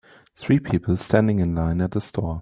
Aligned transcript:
Three 0.35 0.59
people 0.59 0.97
standing 0.97 1.37
in 1.37 1.53
line 1.53 1.79
at 1.79 1.95
a 1.95 2.01
store 2.01 2.39